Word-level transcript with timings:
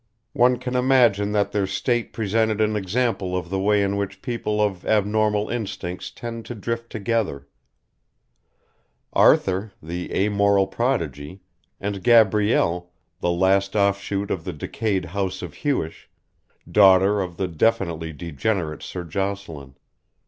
One 0.33 0.57
can 0.57 0.75
imagine 0.75 1.31
that 1.33 1.51
their 1.51 1.67
state 1.67 2.11
presented 2.11 2.59
an 2.59 2.75
example 2.75 3.37
of 3.37 3.51
the 3.51 3.59
way 3.59 3.83
in 3.83 3.97
which 3.97 4.23
people 4.23 4.59
of 4.59 4.83
abnormal 4.83 5.47
instincts 5.49 6.09
tend 6.09 6.43
to 6.47 6.55
drift 6.55 6.89
together: 6.91 7.47
Arthur, 9.13 9.73
the 9.79 10.11
a 10.11 10.29
moral 10.29 10.65
prodigy, 10.65 11.41
and 11.79 12.03
Gabrielle, 12.03 12.89
the 13.19 13.29
last 13.29 13.75
offshoot 13.75 14.31
of 14.31 14.43
the 14.43 14.53
decayed 14.53 15.05
house 15.05 15.43
of 15.43 15.53
Hewish, 15.57 16.09
daughter 16.67 17.21
of 17.21 17.37
the 17.37 17.47
definitely 17.47 18.11
degenerate 18.11 18.81
Sir 18.81 19.03
Jocelyn. 19.03 19.75